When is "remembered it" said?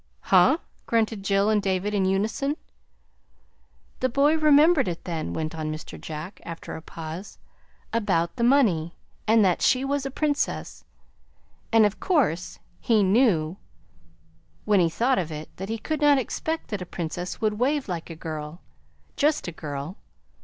4.35-5.03